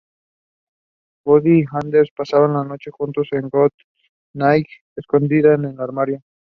Bond 1.23 1.45
y 1.45 1.63
Anders 1.79 2.09
pasan 2.17 2.53
la 2.53 2.63
noche 2.63 2.89
juntos 2.89 3.29
con 3.29 3.51
Goodnight 4.33 4.65
escondida 4.95 5.53
en 5.53 5.65
el 5.65 5.79
armario. 5.79 6.23